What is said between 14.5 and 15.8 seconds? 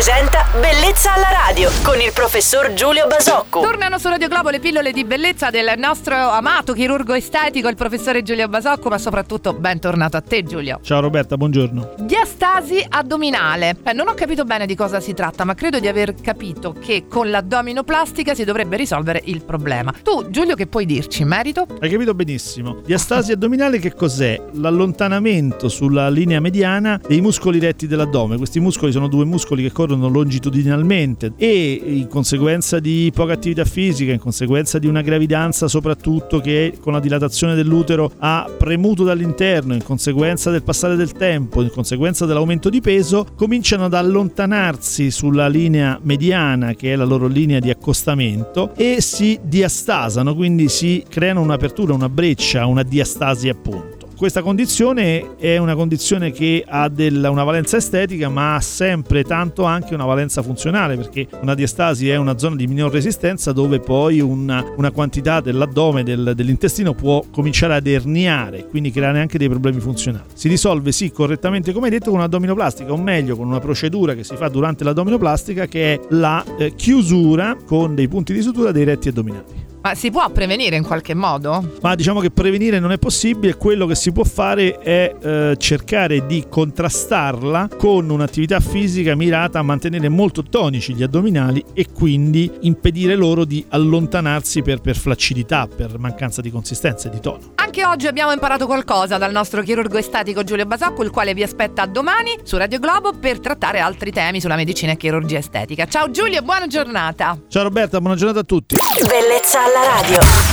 di cosa si tratta, ma credo